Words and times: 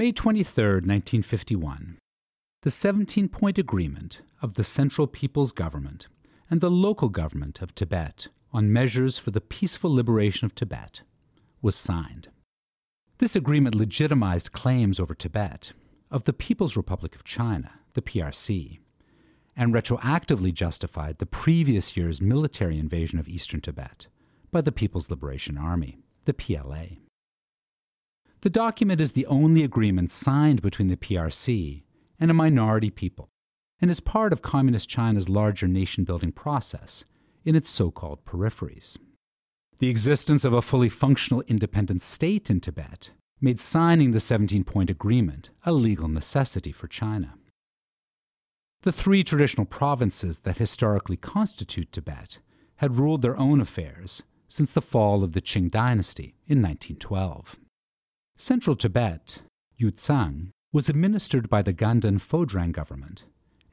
May 0.00 0.12
23, 0.12 0.64
1951, 0.64 1.98
the 2.62 2.70
17 2.70 3.28
point 3.28 3.58
agreement 3.58 4.22
of 4.40 4.54
the 4.54 4.64
Central 4.64 5.06
People's 5.06 5.52
Government 5.52 6.06
and 6.48 6.62
the 6.62 6.70
local 6.70 7.10
government 7.10 7.60
of 7.60 7.74
Tibet 7.74 8.28
on 8.50 8.72
measures 8.72 9.18
for 9.18 9.30
the 9.30 9.42
peaceful 9.42 9.94
liberation 9.94 10.46
of 10.46 10.54
Tibet 10.54 11.02
was 11.60 11.76
signed. 11.76 12.28
This 13.18 13.36
agreement 13.36 13.74
legitimized 13.74 14.52
claims 14.52 14.98
over 14.98 15.14
Tibet 15.14 15.74
of 16.10 16.24
the 16.24 16.32
People's 16.32 16.78
Republic 16.78 17.14
of 17.14 17.22
China, 17.22 17.72
the 17.92 18.00
PRC, 18.00 18.78
and 19.54 19.74
retroactively 19.74 20.54
justified 20.54 21.18
the 21.18 21.26
previous 21.26 21.94
year's 21.94 22.22
military 22.22 22.78
invasion 22.78 23.18
of 23.18 23.28
eastern 23.28 23.60
Tibet 23.60 24.06
by 24.50 24.62
the 24.62 24.72
People's 24.72 25.10
Liberation 25.10 25.58
Army, 25.58 25.98
the 26.24 26.32
PLA. 26.32 26.86
The 28.42 28.50
document 28.50 29.00
is 29.00 29.12
the 29.12 29.26
only 29.26 29.62
agreement 29.62 30.10
signed 30.10 30.62
between 30.62 30.88
the 30.88 30.96
PRC 30.96 31.82
and 32.18 32.30
a 32.30 32.34
minority 32.34 32.88
people, 32.88 33.28
and 33.80 33.90
is 33.90 34.00
part 34.00 34.32
of 34.32 34.40
Communist 34.40 34.88
China's 34.88 35.28
larger 35.28 35.68
nation 35.68 36.04
building 36.04 36.32
process 36.32 37.04
in 37.44 37.54
its 37.54 37.68
so 37.68 37.90
called 37.90 38.24
peripheries. 38.24 38.96
The 39.78 39.88
existence 39.88 40.44
of 40.44 40.54
a 40.54 40.62
fully 40.62 40.88
functional 40.88 41.42
independent 41.48 42.02
state 42.02 42.50
in 42.50 42.60
Tibet 42.60 43.10
made 43.42 43.60
signing 43.60 44.12
the 44.12 44.20
17 44.20 44.64
point 44.64 44.90
agreement 44.90 45.50
a 45.64 45.72
legal 45.72 46.08
necessity 46.08 46.72
for 46.72 46.88
China. 46.88 47.34
The 48.82 48.92
three 48.92 49.22
traditional 49.22 49.66
provinces 49.66 50.38
that 50.40 50.56
historically 50.56 51.18
constitute 51.18 51.92
Tibet 51.92 52.38
had 52.76 52.96
ruled 52.96 53.20
their 53.20 53.36
own 53.36 53.60
affairs 53.60 54.22
since 54.48 54.72
the 54.72 54.80
fall 54.80 55.22
of 55.22 55.32
the 55.32 55.42
Qing 55.42 55.70
dynasty 55.70 56.34
in 56.46 56.62
1912. 56.62 57.58
Central 58.40 58.74
Tibet, 58.74 59.42
Yudzang, 59.78 60.48
was 60.72 60.88
administered 60.88 61.50
by 61.50 61.60
the 61.60 61.74
Ganden 61.74 62.18
Phodrang 62.18 62.72
government 62.72 63.24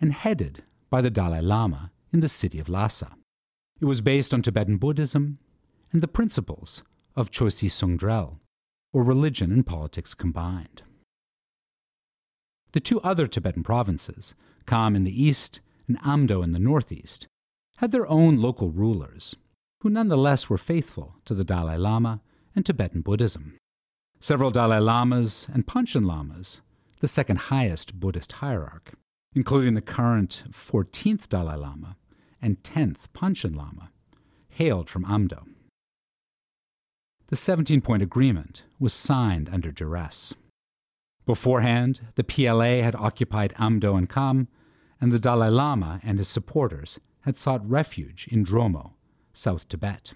and 0.01 0.11
headed 0.11 0.61
by 0.89 1.01
the 1.01 1.09
Dalai 1.09 1.39
Lama 1.39 1.89
in 2.11 2.19
the 2.19 2.27
city 2.27 2.59
of 2.59 2.67
Lhasa. 2.67 3.15
It 3.79 3.85
was 3.85 4.01
based 4.01 4.33
on 4.33 4.41
Tibetan 4.41 4.75
Buddhism 4.75 5.39
and 5.93 6.03
the 6.03 6.07
principles 6.09 6.83
of 7.15 7.31
Chosi 7.31 7.71
Sungdrel, 7.71 8.41
or 8.91 9.03
religion 9.03 9.53
and 9.53 9.65
politics 9.65 10.13
combined. 10.13 10.81
The 12.73 12.81
two 12.81 12.99
other 12.99 13.25
Tibetan 13.25 13.63
provinces, 13.63 14.35
Kham 14.65 14.97
in 14.97 15.05
the 15.05 15.23
east 15.23 15.61
and 15.87 15.97
Amdo 16.01 16.43
in 16.43 16.51
the 16.51 16.59
northeast, 16.59 17.25
had 17.77 17.93
their 17.93 18.07
own 18.07 18.35
local 18.35 18.71
rulers, 18.71 19.33
who 19.79 19.89
nonetheless 19.89 20.49
were 20.49 20.57
faithful 20.57 21.15
to 21.23 21.33
the 21.33 21.45
Dalai 21.45 21.77
Lama 21.77 22.19
and 22.53 22.65
Tibetan 22.65 22.99
Buddhism. 22.99 23.57
Several 24.19 24.49
Dalai 24.49 24.79
Lamas 24.79 25.47
and 25.53 25.67
Panchen 25.67 26.05
Lamas, 26.05 26.61
the 27.01 27.07
second 27.07 27.37
highest 27.37 27.99
Buddhist 27.99 28.33
hierarch, 28.33 28.93
including 29.35 29.75
the 29.75 29.81
current 29.81 30.43
14th 30.49 31.29
Dalai 31.29 31.55
Lama 31.55 31.97
and 32.41 32.61
10th 32.63 33.09
Panchen 33.13 33.55
Lama, 33.55 33.91
hailed 34.49 34.89
from 34.89 35.05
Amdo. 35.05 35.43
The 37.27 37.35
17 37.35 37.81
point 37.81 38.01
agreement 38.01 38.63
was 38.79 38.93
signed 38.93 39.49
under 39.51 39.71
duress. 39.71 40.33
Beforehand, 41.25 42.01
the 42.15 42.23
PLA 42.23 42.81
had 42.81 42.95
occupied 42.95 43.53
Amdo 43.59 43.97
and 43.97 44.09
Kham, 44.09 44.47
and 44.99 45.11
the 45.11 45.19
Dalai 45.19 45.49
Lama 45.49 45.99
and 46.03 46.17
his 46.17 46.27
supporters 46.27 46.99
had 47.21 47.37
sought 47.37 47.69
refuge 47.69 48.27
in 48.31 48.43
Dromo, 48.43 48.93
South 49.33 49.67
Tibet. 49.67 50.13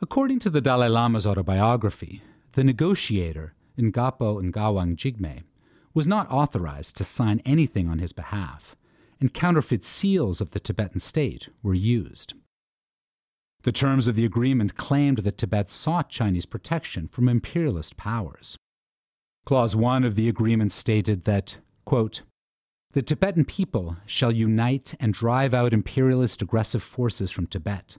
According 0.00 0.38
to 0.40 0.50
the 0.50 0.60
Dalai 0.60 0.88
Lama's 0.88 1.26
autobiography, 1.26 2.22
the 2.58 2.64
negotiator, 2.64 3.54
Ngapo 3.78 4.42
Ngawang 4.42 4.96
Jigme, 4.96 5.44
was 5.94 6.08
not 6.08 6.28
authorized 6.28 6.96
to 6.96 7.04
sign 7.04 7.40
anything 7.44 7.88
on 7.88 8.00
his 8.00 8.12
behalf, 8.12 8.74
and 9.20 9.32
counterfeit 9.32 9.84
seals 9.84 10.40
of 10.40 10.50
the 10.50 10.58
Tibetan 10.58 10.98
state 10.98 11.48
were 11.62 11.72
used. 11.72 12.34
The 13.62 13.70
terms 13.70 14.08
of 14.08 14.16
the 14.16 14.24
agreement 14.24 14.74
claimed 14.74 15.18
that 15.18 15.38
Tibet 15.38 15.70
sought 15.70 16.08
Chinese 16.08 16.46
protection 16.46 17.06
from 17.06 17.28
imperialist 17.28 17.96
powers. 17.96 18.56
Clause 19.46 19.76
1 19.76 20.02
of 20.02 20.16
the 20.16 20.28
agreement 20.28 20.72
stated 20.72 21.26
that, 21.26 21.58
quote, 21.84 22.22
the 22.90 23.02
Tibetan 23.02 23.44
people 23.44 23.98
shall 24.04 24.32
unite 24.32 24.96
and 24.98 25.14
drive 25.14 25.54
out 25.54 25.72
imperialist 25.72 26.42
aggressive 26.42 26.82
forces 26.82 27.30
from 27.30 27.46
Tibet. 27.46 27.96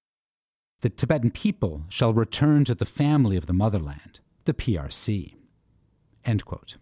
The 0.81 0.90
Tibetan 0.90 1.31
people 1.31 1.86
shall 1.88 2.14
return 2.14 2.66
to 2.66 2.76
the 2.76 2.84
family 2.84 3.38
of 3.38 3.46
the 3.46 3.53
motherland 3.53 4.20
the 4.49 4.53
PRC. 4.55 5.35
End 6.25 6.43
quote. 6.43 6.77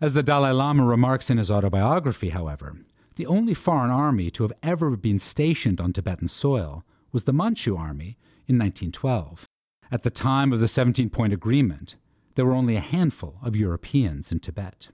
As 0.00 0.12
the 0.12 0.24
Dalai 0.24 0.50
Lama 0.50 0.84
remarks 0.84 1.30
in 1.30 1.38
his 1.38 1.52
autobiography, 1.52 2.30
however, 2.30 2.78
the 3.14 3.26
only 3.26 3.54
foreign 3.54 3.92
army 3.92 4.28
to 4.32 4.42
have 4.42 4.52
ever 4.60 4.96
been 4.96 5.20
stationed 5.20 5.80
on 5.80 5.92
Tibetan 5.92 6.26
soil 6.26 6.84
was 7.12 7.24
the 7.24 7.32
Manchu 7.32 7.76
army 7.76 8.18
in 8.48 8.58
1912. 8.58 9.46
At 9.92 10.02
the 10.02 10.10
time 10.10 10.52
of 10.52 10.58
the 10.58 10.66
17 10.66 11.10
point 11.10 11.32
agreement, 11.32 11.94
there 12.34 12.44
were 12.44 12.54
only 12.54 12.74
a 12.74 12.80
handful 12.80 13.36
of 13.40 13.54
Europeans 13.54 14.32
in 14.32 14.40
Tibet. 14.40 14.88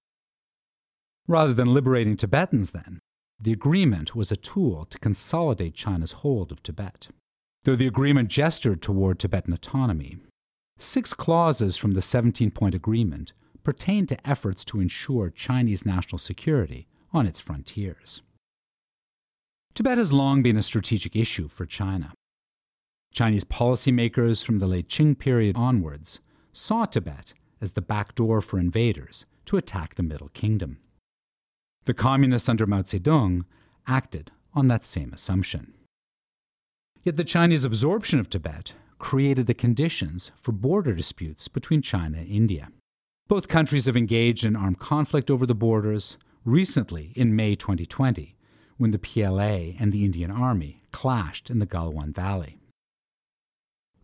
Rather 1.27 1.55
than 1.55 1.73
liberating 1.73 2.19
Tibetans, 2.19 2.73
then, 2.73 2.99
the 3.41 3.53
agreement 3.53 4.15
was 4.15 4.31
a 4.31 4.37
tool 4.37 4.85
to 4.85 4.99
consolidate 4.99 5.73
China's 5.73 6.13
hold 6.21 6.53
of 6.53 6.63
Tibet. 6.63 7.09
Though 7.65 7.77
the 7.77 7.87
agreement 7.87 8.29
gestured 8.29 8.83
toward 8.83 9.19
Tibetan 9.19 9.55
autonomy, 9.55 10.19
Six 10.83 11.13
clauses 11.13 11.77
from 11.77 11.93
the 11.93 12.01
17 12.01 12.53
point 12.53 12.75
agreement 12.75 13.35
pertain 13.63 14.07
to 14.07 14.29
efforts 14.29 14.65
to 14.65 14.81
ensure 14.81 15.29
Chinese 15.29 15.85
national 15.85 16.19
security 16.19 16.89
on 17.13 17.27
its 17.27 17.39
frontiers. 17.39 18.23
Tibet 19.75 19.99
has 19.99 20.11
long 20.11 20.43
been 20.43 20.57
a 20.57 20.63
strategic 20.63 21.15
issue 21.15 21.49
for 21.49 21.67
China. 21.67 22.15
Chinese 23.13 23.45
policymakers 23.45 24.43
from 24.43 24.59
the 24.59 24.67
late 24.67 24.89
Qing 24.89 25.19
period 25.19 25.55
onwards 25.55 26.19
saw 26.51 26.87
Tibet 26.87 27.35
as 27.61 27.73
the 27.73 27.83
back 27.83 28.15
door 28.15 28.41
for 28.41 28.59
invaders 28.59 29.27
to 29.45 29.59
attack 29.59 29.97
the 29.97 30.03
Middle 30.03 30.31
Kingdom. 30.31 30.79
The 31.85 31.93
communists 31.93 32.49
under 32.49 32.67
Mao 32.67 32.81
Zedong 32.81 33.45
acted 33.87 34.31
on 34.55 34.69
that 34.69 34.87
same 34.87 35.13
assumption. 35.13 35.75
Yet 37.05 37.19
the 37.19 37.25
Chinese 37.25 37.67
absorption 37.67 38.19
of 38.19 38.31
Tibet 38.31 38.73
created 39.01 39.49
the 39.49 39.55
conditions 39.55 40.31
for 40.37 40.53
border 40.53 40.95
disputes 40.95 41.49
between 41.49 41.83
China 41.83 42.19
and 42.19 42.29
India. 42.29 42.69
Both 43.27 43.49
countries 43.49 43.87
have 43.87 43.97
engaged 43.97 44.45
in 44.45 44.55
armed 44.55 44.79
conflict 44.79 45.31
over 45.31 45.47
the 45.47 45.55
borders, 45.55 46.19
recently 46.45 47.13
in 47.17 47.35
May 47.35 47.57
2020, 47.57 48.37
when 48.77 48.93
the 48.93 48.99
PLA 48.99 49.75
and 49.81 49.91
the 49.91 50.05
Indian 50.05 50.31
Army 50.31 50.83
clashed 50.93 51.51
in 51.51 51.59
the 51.59 51.67
Galwan 51.67 52.15
Valley. 52.15 52.59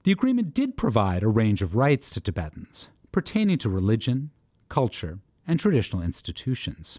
The 0.02 0.12
agreement 0.12 0.54
did 0.54 0.76
provide 0.76 1.22
a 1.22 1.28
range 1.28 1.62
of 1.62 1.76
rights 1.76 2.10
to 2.10 2.20
Tibetans 2.20 2.88
pertaining 3.10 3.58
to 3.58 3.68
religion, 3.68 4.30
culture, 4.68 5.18
and 5.46 5.58
traditional 5.58 6.02
institutions. 6.02 6.98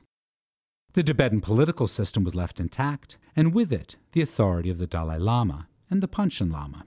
The 0.93 1.03
Tibetan 1.03 1.41
political 1.41 1.87
system 1.87 2.23
was 2.23 2.35
left 2.35 2.59
intact, 2.59 3.17
and 3.35 3.53
with 3.53 3.71
it, 3.71 3.97
the 4.13 4.21
authority 4.21 4.69
of 4.69 4.77
the 4.79 4.87
Dalai 4.87 5.19
Lama 5.19 5.67
and 5.89 6.01
the 6.01 6.07
Panchen 6.07 6.51
Lama. 6.51 6.85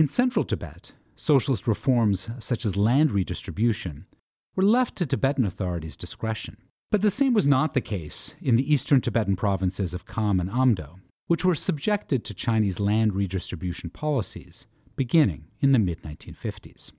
In 0.00 0.08
central 0.08 0.46
Tibet, 0.46 0.92
socialist 1.14 1.68
reforms 1.68 2.30
such 2.38 2.64
as 2.64 2.74
land 2.74 3.12
redistribution 3.12 4.06
were 4.56 4.62
left 4.62 4.96
to 4.96 5.04
Tibetan 5.04 5.44
authorities' 5.44 5.94
discretion. 5.94 6.56
But 6.90 7.02
the 7.02 7.10
same 7.10 7.34
was 7.34 7.46
not 7.46 7.74
the 7.74 7.82
case 7.82 8.34
in 8.40 8.56
the 8.56 8.72
eastern 8.72 9.02
Tibetan 9.02 9.36
provinces 9.36 9.92
of 9.92 10.06
Kham 10.06 10.40
and 10.40 10.48
Amdo, 10.48 11.00
which 11.26 11.44
were 11.44 11.54
subjected 11.54 12.24
to 12.24 12.32
Chinese 12.32 12.80
land 12.80 13.12
redistribution 13.12 13.90
policies 13.90 14.66
beginning 14.96 15.48
in 15.60 15.72
the 15.72 15.78
mid 15.78 16.02
1950s. 16.02 16.92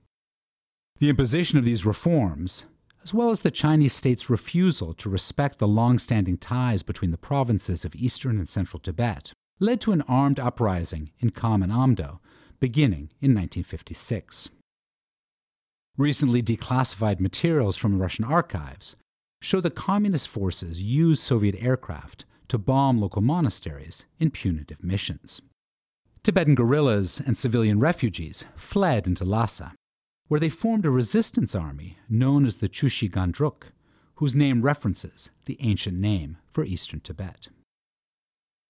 The 1.00 1.08
imposition 1.08 1.58
of 1.58 1.64
these 1.64 1.84
reforms, 1.84 2.66
as 3.02 3.12
well 3.12 3.32
as 3.32 3.40
the 3.40 3.50
Chinese 3.50 3.94
state's 3.94 4.30
refusal 4.30 4.94
to 4.94 5.10
respect 5.10 5.58
the 5.58 5.66
long 5.66 5.98
standing 5.98 6.38
ties 6.38 6.84
between 6.84 7.10
the 7.10 7.18
provinces 7.18 7.84
of 7.84 7.96
eastern 7.96 8.38
and 8.38 8.48
central 8.48 8.78
Tibet, 8.78 9.32
led 9.58 9.80
to 9.80 9.90
an 9.90 10.02
armed 10.02 10.38
uprising 10.38 11.10
in 11.18 11.30
Kham 11.30 11.64
and 11.64 11.72
Amdo 11.72 12.20
beginning 12.62 13.10
in 13.20 13.34
1956. 13.34 14.48
Recently 15.98 16.40
declassified 16.40 17.18
materials 17.18 17.76
from 17.76 18.00
Russian 18.00 18.24
archives 18.24 18.94
show 19.40 19.60
that 19.60 19.74
communist 19.74 20.28
forces 20.28 20.80
used 20.80 21.24
Soviet 21.24 21.56
aircraft 21.58 22.24
to 22.46 22.58
bomb 22.58 23.00
local 23.00 23.20
monasteries 23.20 24.06
in 24.20 24.30
punitive 24.30 24.84
missions. 24.84 25.42
Tibetan 26.22 26.54
guerrillas 26.54 27.20
and 27.26 27.36
civilian 27.36 27.80
refugees 27.80 28.44
fled 28.54 29.08
into 29.08 29.24
Lhasa, 29.24 29.72
where 30.28 30.38
they 30.38 30.48
formed 30.48 30.86
a 30.86 30.90
resistance 30.90 31.56
army 31.56 31.98
known 32.08 32.46
as 32.46 32.58
the 32.58 32.68
Chushi 32.68 33.10
Gangdruk, 33.10 33.72
whose 34.20 34.36
name 34.36 34.62
references 34.62 35.30
the 35.46 35.56
ancient 35.58 35.98
name 35.98 36.36
for 36.52 36.62
eastern 36.64 37.00
Tibet. 37.00 37.48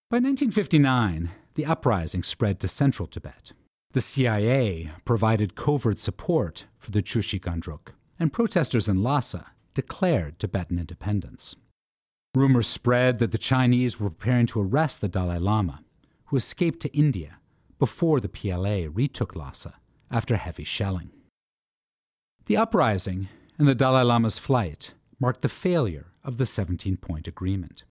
By 0.08 0.16
1959, 0.16 1.30
the 1.56 1.66
uprising 1.66 2.22
spread 2.22 2.58
to 2.60 2.68
central 2.68 3.06
Tibet. 3.06 3.52
The 3.92 4.00
CIA 4.00 4.90
provided 5.04 5.54
covert 5.54 6.00
support 6.00 6.64
for 6.78 6.90
the 6.90 7.02
Chushi 7.02 7.38
Gangdruk 7.38 7.92
and 8.18 8.32
protesters 8.32 8.88
in 8.88 9.02
Lhasa 9.02 9.48
declared 9.74 10.38
Tibetan 10.38 10.78
independence. 10.78 11.56
Rumors 12.34 12.66
spread 12.66 13.18
that 13.18 13.32
the 13.32 13.38
Chinese 13.38 14.00
were 14.00 14.08
preparing 14.08 14.46
to 14.46 14.62
arrest 14.62 15.02
the 15.02 15.08
Dalai 15.08 15.38
Lama, 15.38 15.82
who 16.26 16.36
escaped 16.36 16.80
to 16.80 16.96
India 16.96 17.36
before 17.78 18.18
the 18.18 18.30
PLA 18.30 18.86
retook 18.90 19.36
Lhasa 19.36 19.74
after 20.10 20.36
heavy 20.36 20.64
shelling. 20.64 21.10
The 22.46 22.56
uprising 22.56 23.28
and 23.58 23.68
the 23.68 23.74
Dalai 23.74 24.04
Lama's 24.04 24.38
flight 24.38 24.94
marked 25.20 25.42
the 25.42 25.50
failure 25.50 26.06
of 26.24 26.38
the 26.38 26.46
17 26.46 26.96
point 26.96 27.28
agreement. 27.28 27.84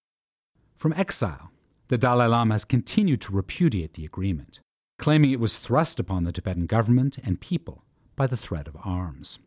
From 0.76 0.94
exile, 0.94 1.52
the 1.90 1.98
Dalai 2.00 2.26
Lama 2.26 2.56
has 2.56 2.66
continued 2.66 3.22
to 3.22 3.34
repudiate 3.34 3.94
the 3.94 4.06
agreement, 4.06 4.62
claiming 5.02 5.32
it 5.32 5.40
was 5.40 5.58
thrust 5.58 6.00
upon 6.00 6.26
the 6.26 6.32
Tibetan 6.32 6.68
government 6.68 7.18
and 7.24 7.42
people 7.42 7.84
by 8.16 8.28
the 8.28 8.38
threat 8.38 8.68
of 8.68 8.78
arms. 8.86 9.40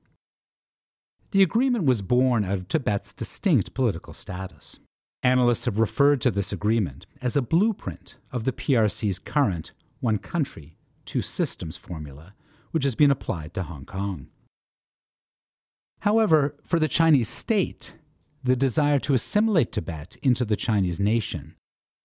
The 1.31 1.45
agreement 1.45 1.85
was 1.85 2.03
born 2.03 2.45
out 2.45 2.55
of 2.55 2.67
Tibet's 2.67 3.15
distinct 3.15 3.73
political 3.73 4.13
status. 4.13 4.81
Analysts 5.23 5.67
have 5.67 5.79
referred 5.79 6.21
to 6.23 6.33
this 6.33 6.53
agreement 6.53 7.07
as 7.23 7.37
a 7.37 7.43
blueprint 7.43 8.17
of 8.33 8.43
the 8.43 8.53
PRC's 8.53 9.21
current 9.21 9.71
one 10.01 10.19
country, 10.19 10.77
two 11.05 11.23
systems 11.23 11.77
formula, 11.77 12.35
which 12.73 12.83
has 12.83 12.97
been 12.97 13.13
applied 13.13 13.55
to 13.55 13.63
Hong 13.63 13.87
Kong. 13.87 14.27
However, 16.01 16.57
for 16.65 16.81
the 16.81 16.89
Chinese 16.89 17.29
state, 17.29 17.95
the 18.43 18.57
desire 18.57 18.99
to 18.99 19.15
assimilate 19.15 19.71
Tibet 19.71 20.17
into 20.21 20.45
the 20.45 20.57
Chinese 20.57 20.99
nation 20.99 21.55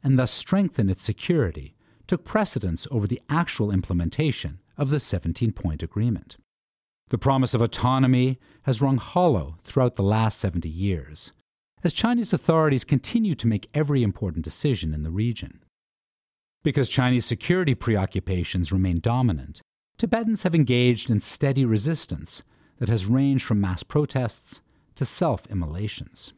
and 0.04 0.20
thus 0.20 0.30
strengthen 0.30 0.88
its 0.88 1.04
security 1.04 1.76
took 2.10 2.26
precedence 2.26 2.88
over 2.90 3.06
the 3.06 3.22
actual 3.30 3.70
implementation 3.70 4.60
of 4.80 4.90
the 4.90 5.00
17 5.00 5.52
point 5.52 5.84
agreement. 5.84 6.38
The 7.10 7.20
promise 7.20 7.54
of 7.54 7.62
autonomy 7.62 8.40
has 8.64 8.82
rung 8.82 8.98
hollow 8.98 9.60
throughout 9.62 9.94
the 9.94 10.02
last 10.02 10.40
70 10.40 10.68
years, 10.68 11.32
as 11.84 11.94
Chinese 11.94 12.34
authorities 12.34 12.84
continue 12.84 13.36
to 13.36 13.48
make 13.48 13.70
every 13.76 14.02
important 14.02 14.44
decision 14.44 14.92
in 14.92 15.04
the 15.04 15.12
region. 15.12 15.64
Because 16.64 16.90
Chinese 16.90 17.26
security 17.26 17.76
preoccupations 17.76 18.72
remain 18.72 19.00
dominant, 19.00 19.62
Tibetans 20.00 20.42
have 20.42 20.56
engaged 20.56 21.12
in 21.12 21.20
steady 21.20 21.64
resistance 21.64 22.42
that 22.80 22.90
has 22.90 23.06
ranged 23.06 23.46
from 23.46 23.62
mass 23.62 23.84
protests 23.84 24.62
to 24.96 25.06
self 25.06 25.46
immolations. 25.52 26.34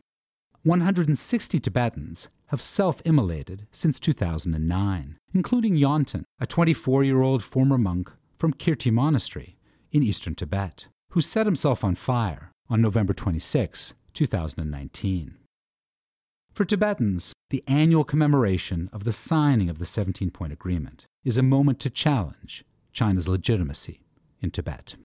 160 0.63 1.60
Tibetans 1.60 2.30
have 2.48 2.62
self 2.62 3.02
immolated 3.04 3.66
since 3.72 4.00
2009, 4.00 5.18
including 5.34 5.75
Yonten, 5.75 6.24
a 6.40 6.46
24 6.46 7.04
year 7.04 7.22
old 7.22 7.42
former 7.44 7.80
monk 7.80 8.12
from 8.36 8.54
Kirti 8.54 8.92
Monastery 8.92 9.58
in 9.92 10.04
eastern 10.04 10.36
Tibet, 10.36 10.86
who 11.12 11.22
set 11.22 11.48
himself 11.48 11.84
on 11.84 11.96
fire 11.96 12.52
on 12.69 12.80
November 12.80 13.13
26, 13.13 13.96
2019. 14.13 15.36
For 16.54 16.64
Tibetans, 16.64 17.34
the 17.50 17.64
annual 17.66 18.04
commemoration 18.04 18.88
of 18.94 19.04
the 19.04 19.14
signing 19.14 19.69
of 19.69 19.80
the 19.80 19.86
17 19.86 20.30
point 20.30 20.54
agreement 20.54 21.06
is 21.24 21.40
a 21.40 21.44
moment 21.44 21.80
to 21.80 21.90
challenge 21.90 22.66
China's 22.94 23.28
legitimacy 23.28 24.02
in 24.42 24.52
Tibet. 24.52 24.96